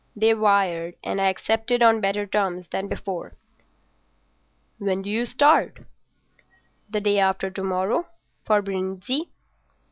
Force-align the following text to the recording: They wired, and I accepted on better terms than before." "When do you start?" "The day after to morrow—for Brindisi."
They 0.15 0.33
wired, 0.33 0.95
and 1.03 1.21
I 1.21 1.27
accepted 1.29 1.83
on 1.83 2.01
better 2.01 2.25
terms 2.25 2.67
than 2.69 2.87
before." 2.87 3.33
"When 4.79 5.03
do 5.03 5.11
you 5.11 5.27
start?" 5.27 5.81
"The 6.89 6.99
day 7.01 7.19
after 7.19 7.51
to 7.51 7.63
morrow—for 7.63 8.63
Brindisi." 8.63 9.29